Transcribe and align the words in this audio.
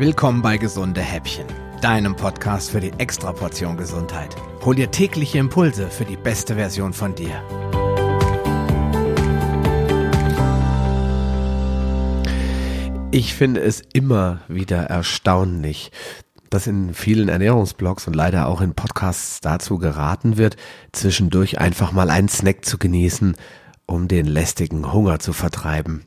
Willkommen 0.00 0.40
bei 0.40 0.56
Gesunde 0.56 1.02
Häppchen, 1.02 1.44
deinem 1.82 2.16
Podcast 2.16 2.70
für 2.70 2.80
die 2.80 2.90
Extraportion 2.96 3.76
Gesundheit. 3.76 4.34
Hol 4.64 4.74
dir 4.74 4.90
tägliche 4.90 5.36
Impulse 5.36 5.90
für 5.90 6.06
die 6.06 6.16
beste 6.16 6.54
Version 6.54 6.94
von 6.94 7.14
dir. 7.14 7.34
Ich 13.10 13.34
finde 13.34 13.60
es 13.60 13.82
immer 13.92 14.40
wieder 14.48 14.84
erstaunlich, 14.84 15.92
dass 16.48 16.66
in 16.66 16.94
vielen 16.94 17.28
Ernährungsblogs 17.28 18.06
und 18.06 18.16
leider 18.16 18.46
auch 18.46 18.62
in 18.62 18.72
Podcasts 18.72 19.40
dazu 19.42 19.76
geraten 19.76 20.38
wird, 20.38 20.56
zwischendurch 20.92 21.60
einfach 21.60 21.92
mal 21.92 22.08
einen 22.08 22.30
Snack 22.30 22.64
zu 22.64 22.78
genießen, 22.78 23.36
um 23.84 24.08
den 24.08 24.24
lästigen 24.24 24.94
Hunger 24.94 25.18
zu 25.18 25.34
vertreiben. 25.34 26.06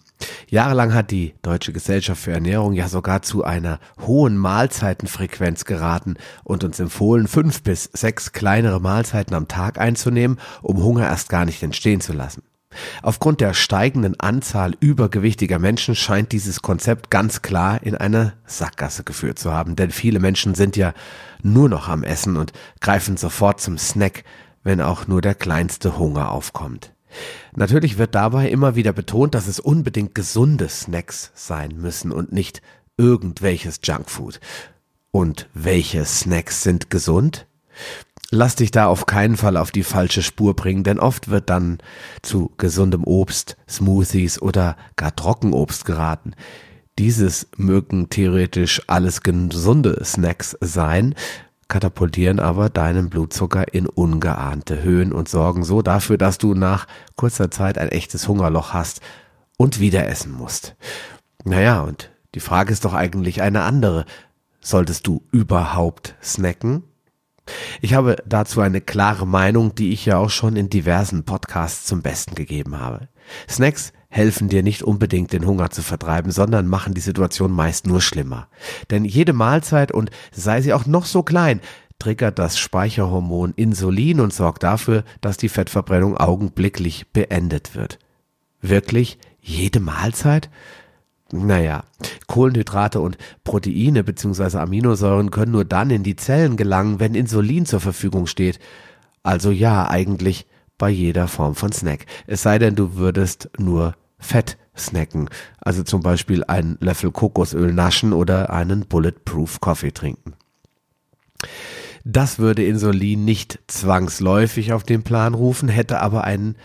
Jahrelang 0.49 0.93
hat 0.93 1.11
die 1.11 1.33
Deutsche 1.41 1.73
Gesellschaft 1.73 2.21
für 2.21 2.31
Ernährung 2.31 2.73
ja 2.73 2.87
sogar 2.87 3.21
zu 3.21 3.43
einer 3.43 3.79
hohen 4.01 4.37
Mahlzeitenfrequenz 4.37 5.65
geraten 5.65 6.15
und 6.43 6.63
uns 6.63 6.79
empfohlen, 6.79 7.27
fünf 7.27 7.63
bis 7.63 7.89
sechs 7.93 8.31
kleinere 8.31 8.79
Mahlzeiten 8.79 9.33
am 9.35 9.47
Tag 9.47 9.79
einzunehmen, 9.79 10.39
um 10.61 10.83
Hunger 10.83 11.07
erst 11.07 11.29
gar 11.29 11.45
nicht 11.45 11.63
entstehen 11.63 12.01
zu 12.01 12.13
lassen. 12.13 12.43
Aufgrund 13.01 13.41
der 13.41 13.53
steigenden 13.53 14.19
Anzahl 14.19 14.75
übergewichtiger 14.79 15.59
Menschen 15.59 15.95
scheint 15.95 16.31
dieses 16.31 16.61
Konzept 16.61 17.09
ganz 17.09 17.41
klar 17.41 17.81
in 17.83 17.95
eine 17.95 18.33
Sackgasse 18.45 19.03
geführt 19.03 19.39
zu 19.39 19.51
haben, 19.53 19.75
denn 19.75 19.91
viele 19.91 20.19
Menschen 20.19 20.55
sind 20.55 20.75
ja 20.75 20.93
nur 21.41 21.69
noch 21.69 21.87
am 21.87 22.03
Essen 22.03 22.37
und 22.37 22.53
greifen 22.81 23.17
sofort 23.17 23.61
zum 23.61 23.77
Snack, 23.77 24.23
wenn 24.63 24.81
auch 24.81 25.07
nur 25.07 25.21
der 25.21 25.35
kleinste 25.35 25.97
Hunger 25.97 26.31
aufkommt. 26.31 26.93
Natürlich 27.55 27.97
wird 27.97 28.15
dabei 28.15 28.49
immer 28.49 28.75
wieder 28.75 28.93
betont, 28.93 29.35
dass 29.35 29.47
es 29.47 29.59
unbedingt 29.59 30.15
gesunde 30.15 30.69
Snacks 30.69 31.31
sein 31.35 31.75
müssen 31.77 32.11
und 32.11 32.31
nicht 32.31 32.61
irgendwelches 32.97 33.79
Junkfood. 33.83 34.39
Und 35.11 35.47
welche 35.53 36.05
Snacks 36.05 36.63
sind 36.63 36.89
gesund? 36.89 37.47
Lass 38.31 38.55
dich 38.55 38.71
da 38.71 38.87
auf 38.87 39.05
keinen 39.05 39.37
Fall 39.37 39.57
auf 39.57 39.69
die 39.69 39.83
falsche 39.83 40.23
Spur 40.23 40.55
bringen, 40.55 40.83
denn 40.83 40.99
oft 40.99 41.27
wird 41.29 41.51
dann 41.51 41.77
zu 42.23 42.51
gesundem 42.57 43.03
Obst, 43.03 43.57
Smoothies 43.69 44.41
oder 44.41 44.75
gar 44.95 45.15
Trockenobst 45.15 45.85
geraten. 45.85 46.33
Dieses 46.97 47.47
mögen 47.57 48.09
theoretisch 48.09 48.81
alles 48.87 49.21
gesunde 49.21 50.03
Snacks 50.03 50.57
sein, 50.61 51.13
katapultieren 51.67 52.39
aber 52.39 52.69
deinen 52.69 53.09
Blutzucker 53.09 53.73
in 53.73 53.87
ungeahnte 53.87 54.83
Höhen 54.83 55.11
und 55.11 55.29
sorgen 55.29 55.63
so 55.63 55.81
dafür, 55.81 56.17
dass 56.17 56.37
du 56.37 56.53
nach 56.53 56.87
kurzer 57.15 57.51
Zeit 57.51 57.77
ein 57.77 57.89
echtes 57.89 58.27
Hungerloch 58.27 58.73
hast 58.73 59.01
und 59.57 59.79
wieder 59.79 60.07
essen 60.07 60.31
musst. 60.31 60.75
Naja, 61.43 61.81
und 61.81 62.11
die 62.35 62.39
Frage 62.39 62.71
ist 62.71 62.85
doch 62.85 62.93
eigentlich 62.93 63.41
eine 63.41 63.63
andere. 63.63 64.05
Solltest 64.61 65.07
du 65.07 65.23
überhaupt 65.31 66.15
snacken? 66.23 66.83
Ich 67.81 67.93
habe 67.93 68.15
dazu 68.25 68.61
eine 68.61 68.81
klare 68.81 69.27
Meinung, 69.27 69.75
die 69.75 69.91
ich 69.91 70.05
ja 70.05 70.17
auch 70.17 70.29
schon 70.29 70.55
in 70.55 70.69
diversen 70.69 71.25
Podcasts 71.25 71.85
zum 71.85 72.01
Besten 72.01 72.35
gegeben 72.35 72.79
habe. 72.79 73.09
Snacks 73.49 73.93
helfen 74.09 74.47
dir 74.47 74.63
nicht 74.63 74.83
unbedingt 74.83 75.33
den 75.33 75.45
Hunger 75.45 75.69
zu 75.71 75.81
vertreiben, 75.81 76.31
sondern 76.31 76.67
machen 76.67 76.93
die 76.93 77.01
Situation 77.01 77.51
meist 77.51 77.87
nur 77.87 77.99
schlimmer. 77.99 78.47
Denn 78.91 79.05
jede 79.05 79.33
Mahlzeit 79.33 79.91
und 79.91 80.11
sei 80.31 80.61
sie 80.61 80.73
auch 80.73 80.85
noch 80.85 81.05
so 81.05 81.23
klein, 81.23 81.59
triggert 81.99 82.37
das 82.37 82.59
Speicherhormon 82.59 83.53
Insulin 83.55 84.19
und 84.19 84.33
sorgt 84.33 84.63
dafür, 84.63 85.03
dass 85.21 85.37
die 85.37 85.49
Fettverbrennung 85.49 86.17
augenblicklich 86.17 87.11
beendet 87.11 87.75
wird. 87.75 87.97
Wirklich 88.61 89.17
jede 89.41 89.79
Mahlzeit? 89.79 90.49
Naja, 91.35 91.83
Kohlenhydrate 92.27 92.99
und 92.99 93.17
Proteine 93.43 94.03
bzw. 94.03 94.59
Aminosäuren 94.59 95.31
können 95.31 95.53
nur 95.53 95.65
dann 95.65 95.89
in 95.89 96.03
die 96.03 96.15
Zellen 96.15 96.57
gelangen, 96.57 96.99
wenn 96.99 97.15
Insulin 97.15 97.65
zur 97.65 97.79
Verfügung 97.79 98.27
steht. 98.27 98.59
Also 99.23 99.49
ja, 99.49 99.89
eigentlich 99.89 100.45
bei 100.77 100.91
jeder 100.91 101.27
Form 101.27 101.55
von 101.55 101.71
Snack. 101.71 102.05
Es 102.27 102.43
sei 102.43 102.59
denn, 102.59 102.75
du 102.75 102.95
würdest 102.97 103.49
nur 103.57 103.95
Fett 104.19 104.59
snacken, 104.77 105.27
also 105.59 105.81
zum 105.81 106.01
Beispiel 106.01 106.43
einen 106.43 106.77
Löffel 106.79 107.11
Kokosöl 107.11 107.73
naschen 107.73 108.13
oder 108.13 108.51
einen 108.51 108.85
Bulletproof 108.85 109.59
Coffee 109.59 109.91
trinken. 109.91 110.33
Das 112.05 112.37
würde 112.37 112.63
Insulin 112.63 113.25
nicht 113.25 113.59
zwangsläufig 113.65 114.71
auf 114.71 114.83
den 114.83 115.01
Plan 115.01 115.33
rufen, 115.33 115.67
hätte 115.67 115.99
aber 115.99 116.25
einen 116.25 116.57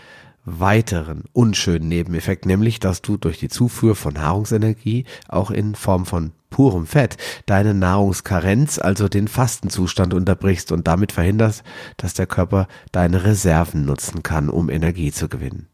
weiteren 0.45 1.23
unschönen 1.33 1.87
Nebeneffekt, 1.87 2.45
nämlich 2.45 2.79
dass 2.79 3.01
du 3.01 3.17
durch 3.17 3.39
die 3.39 3.49
Zufuhr 3.49 3.95
von 3.95 4.13
Nahrungsenergie 4.13 5.05
auch 5.27 5.51
in 5.51 5.75
Form 5.75 6.05
von 6.05 6.31
purem 6.49 6.87
Fett 6.87 7.17
deine 7.45 7.73
Nahrungskarenz, 7.73 8.79
also 8.79 9.07
den 9.07 9.27
Fastenzustand 9.27 10.13
unterbrichst 10.13 10.71
und 10.71 10.87
damit 10.87 11.11
verhinderst, 11.11 11.63
dass 11.97 12.13
der 12.13 12.27
Körper 12.27 12.67
deine 12.91 13.23
Reserven 13.23 13.85
nutzen 13.85 14.23
kann, 14.23 14.49
um 14.49 14.69
Energie 14.69 15.11
zu 15.11 15.29
gewinnen. 15.29 15.67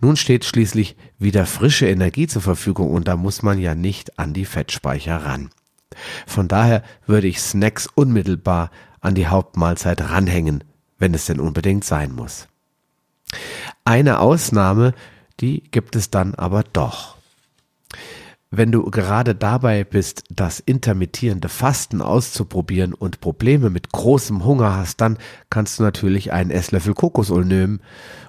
Nun 0.00 0.16
steht 0.16 0.44
schließlich 0.44 0.96
wieder 1.18 1.46
frische 1.46 1.88
Energie 1.88 2.26
zur 2.26 2.42
Verfügung 2.42 2.90
und 2.90 3.06
da 3.06 3.16
muss 3.16 3.42
man 3.42 3.58
ja 3.58 3.74
nicht 3.74 4.18
an 4.18 4.32
die 4.32 4.44
Fettspeicher 4.44 5.16
ran. 5.16 5.50
Von 6.26 6.48
daher 6.48 6.82
würde 7.06 7.26
ich 7.26 7.40
Snacks 7.40 7.88
unmittelbar 7.94 8.70
an 9.00 9.14
die 9.14 9.26
Hauptmahlzeit 9.26 10.00
ranhängen, 10.00 10.64
wenn 10.98 11.14
es 11.14 11.26
denn 11.26 11.40
unbedingt 11.40 11.84
sein 11.84 12.12
muss. 12.12 12.48
Eine 13.90 14.20
Ausnahme, 14.20 14.94
die 15.40 15.64
gibt 15.72 15.96
es 15.96 16.10
dann 16.10 16.36
aber 16.36 16.62
doch. 16.62 17.16
Wenn 18.48 18.70
du 18.70 18.88
gerade 18.88 19.34
dabei 19.34 19.82
bist, 19.82 20.22
das 20.30 20.60
intermittierende 20.60 21.48
Fasten 21.48 22.00
auszuprobieren 22.00 22.94
und 22.94 23.20
Probleme 23.20 23.68
mit 23.68 23.90
großem 23.90 24.44
Hunger 24.44 24.76
hast, 24.76 25.00
dann 25.00 25.18
kannst 25.50 25.80
du 25.80 25.82
natürlich 25.82 26.32
einen 26.32 26.52
Esslöffel 26.52 26.94
Kokosöl 26.94 27.44
nehmen 27.44 27.80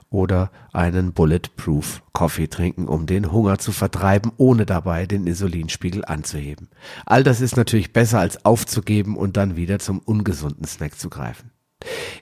oder 0.09 0.50
einen 0.73 1.13
Bulletproof 1.13 2.01
Coffee 2.11 2.47
trinken, 2.47 2.88
um 2.88 3.05
den 3.05 3.31
Hunger 3.31 3.59
zu 3.59 3.71
vertreiben, 3.71 4.31
ohne 4.38 4.66
dabei 4.66 5.05
den 5.05 5.27
Insulinspiegel 5.27 6.03
anzuheben. 6.03 6.69
All 7.05 7.23
das 7.23 7.39
ist 7.39 7.55
natürlich 7.55 7.94
besser 7.94 8.19
als 8.19 8.45
aufzugeben 8.45 9.16
und 9.16 9.38
dann 9.38 9.55
wieder 9.55 9.77
zum 9.77 10.00
ungesunden 10.00 10.66
Snack 10.66 10.97
zu 10.97 11.11
greifen. 11.11 11.50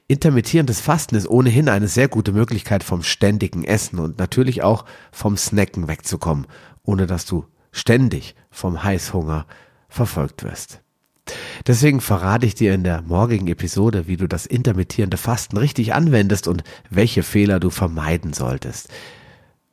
Intermittierendes 0.07 0.81
Fasten 0.81 1.15
ist 1.15 1.27
ohnehin 1.27 1.69
eine 1.69 1.87
sehr 1.87 2.07
gute 2.07 2.31
Möglichkeit 2.31 2.83
vom 2.83 3.03
ständigen 3.03 3.63
Essen 3.63 3.99
und 3.99 4.17
natürlich 4.17 4.63
auch 4.63 4.85
vom 5.11 5.37
Snacken 5.37 5.87
wegzukommen, 5.87 6.47
ohne 6.83 7.07
dass 7.07 7.25
du 7.25 7.45
ständig 7.71 8.35
vom 8.49 8.83
Heißhunger 8.83 9.45
verfolgt 9.87 10.43
wirst. 10.43 10.81
Deswegen 11.67 12.01
verrate 12.01 12.45
ich 12.45 12.55
dir 12.55 12.73
in 12.73 12.83
der 12.83 13.01
morgigen 13.03 13.47
Episode, 13.47 14.07
wie 14.07 14.17
du 14.17 14.27
das 14.27 14.45
intermittierende 14.45 15.17
Fasten 15.17 15.57
richtig 15.57 15.93
anwendest 15.93 16.47
und 16.47 16.63
welche 16.89 17.21
Fehler 17.21 17.59
du 17.59 17.69
vermeiden 17.69 18.33
solltest. 18.33 18.89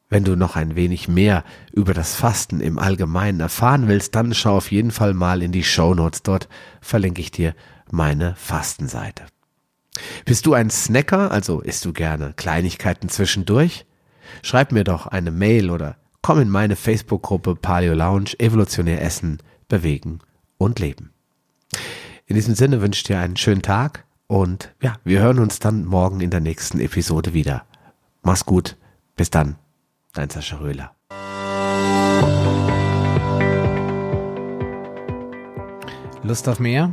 Wenn 0.08 0.24
du 0.24 0.36
noch 0.36 0.54
ein 0.54 0.76
wenig 0.76 1.08
mehr 1.08 1.44
über 1.72 1.92
das 1.92 2.14
Fasten 2.14 2.60
im 2.60 2.78
Allgemeinen 2.78 3.40
erfahren 3.40 3.88
willst, 3.88 4.14
dann 4.14 4.34
schau 4.34 4.56
auf 4.56 4.70
jeden 4.70 4.92
Fall 4.92 5.14
mal 5.14 5.42
in 5.42 5.50
die 5.50 5.64
Show 5.64 5.94
Notes. 5.94 6.22
Dort 6.22 6.48
verlinke 6.80 7.20
ich 7.20 7.30
dir 7.30 7.54
meine 7.90 8.34
Fastenseite. 8.36 9.24
Bist 10.26 10.44
du 10.44 10.54
ein 10.54 10.70
Snacker, 10.70 11.30
also 11.30 11.60
isst 11.60 11.84
du 11.84 11.92
gerne 11.92 12.32
Kleinigkeiten 12.34 13.08
zwischendurch? 13.08 13.86
Schreib 14.42 14.72
mir 14.72 14.82
doch 14.82 15.06
eine 15.06 15.30
Mail 15.30 15.70
oder 15.70 15.98
komm 16.20 16.40
in 16.40 16.50
meine 16.50 16.74
Facebook-Gruppe 16.74 17.54
Paleo 17.54 17.94
Lounge 17.94 18.32
Evolutionär 18.40 19.00
Essen, 19.00 19.38
Bewegen 19.68 20.18
und 20.58 20.80
Leben. 20.80 21.12
In 22.26 22.34
diesem 22.34 22.56
Sinne 22.56 22.82
wünsche 22.82 22.98
ich 22.98 23.04
dir 23.04 23.20
einen 23.20 23.36
schönen 23.36 23.62
Tag 23.62 24.04
und 24.26 24.74
ja, 24.82 24.96
wir 25.04 25.20
hören 25.20 25.38
uns 25.38 25.60
dann 25.60 25.84
morgen 25.84 26.20
in 26.20 26.30
der 26.30 26.40
nächsten 26.40 26.80
Episode 26.80 27.32
wieder. 27.32 27.64
Mach's 28.22 28.44
gut. 28.44 28.76
Bis 29.14 29.30
dann. 29.30 29.54
Dein 30.12 30.28
Sascha 30.28 30.56
Röhler. 30.56 30.92
Lust 36.24 36.48
auf 36.48 36.58
mehr? 36.58 36.92